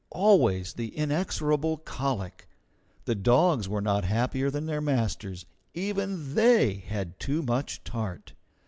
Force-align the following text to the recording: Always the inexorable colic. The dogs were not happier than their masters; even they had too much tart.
Always 0.15 0.73
the 0.73 0.97
inexorable 0.97 1.77
colic. 1.77 2.47
The 3.05 3.13
dogs 3.13 3.69
were 3.69 3.81
not 3.83 4.03
happier 4.03 4.49
than 4.49 4.65
their 4.65 4.81
masters; 4.81 5.45
even 5.75 6.33
they 6.33 6.73
had 6.73 7.19
too 7.19 7.43
much 7.43 7.83
tart. 7.83 8.33